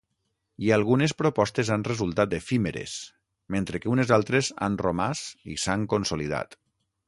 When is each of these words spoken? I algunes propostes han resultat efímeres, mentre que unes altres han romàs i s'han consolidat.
I 0.67 0.69
algunes 0.77 1.11
propostes 1.19 1.69
han 1.75 1.83
resultat 1.89 2.33
efímeres, 2.39 2.95
mentre 3.57 3.83
que 3.85 3.93
unes 3.97 4.17
altres 4.21 4.53
han 4.69 4.81
romàs 4.87 5.25
i 5.57 5.63
s'han 5.67 5.89
consolidat. 5.97 6.63